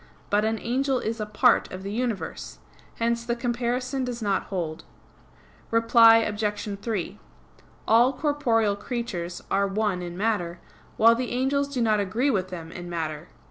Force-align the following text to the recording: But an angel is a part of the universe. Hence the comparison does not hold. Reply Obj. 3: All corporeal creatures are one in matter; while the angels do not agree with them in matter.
But 0.31 0.45
an 0.45 0.57
angel 0.57 0.97
is 0.97 1.19
a 1.21 1.27
part 1.27 1.71
of 1.71 1.83
the 1.83 1.91
universe. 1.91 2.57
Hence 2.95 3.23
the 3.23 3.35
comparison 3.35 4.03
does 4.03 4.19
not 4.19 4.45
hold. 4.45 4.83
Reply 5.69 6.17
Obj. 6.17 6.79
3: 6.81 7.19
All 7.87 8.11
corporeal 8.11 8.75
creatures 8.75 9.43
are 9.51 9.67
one 9.67 10.01
in 10.01 10.17
matter; 10.17 10.59
while 10.97 11.13
the 11.13 11.29
angels 11.29 11.67
do 11.71 11.83
not 11.83 11.99
agree 11.99 12.31
with 12.31 12.47
them 12.49 12.71
in 12.71 12.89
matter. 12.89 13.27